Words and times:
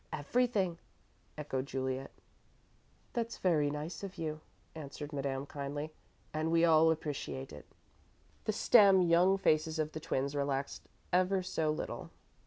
"Everything," 0.11 0.79
echoed 1.37 1.67
Juliet. 1.67 2.09
"That's 3.13 3.37
very 3.37 3.69
nice 3.69 4.01
of 4.01 4.17
you," 4.17 4.41
answered 4.73 5.13
Madame, 5.13 5.45
kindly, 5.45 5.91
"and 6.33 6.51
we 6.51 6.65
all 6.65 6.89
appreciate 6.89 7.53
it." 7.53 7.67
The 8.45 8.51
stem 8.51 9.03
young 9.03 9.37
faces 9.37 9.77
of 9.77 9.91
the 9.91 9.99
twins 9.99 10.33
relaxed 10.35 10.89
ever 11.13 11.43
so 11.43 11.69
little. 11.69 12.09